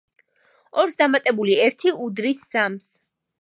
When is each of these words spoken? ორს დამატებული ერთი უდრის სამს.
ორს 0.83 0.97
დამატებული 1.01 1.59
ერთი 1.67 1.93
უდრის 2.07 2.43
სამს. 2.55 2.89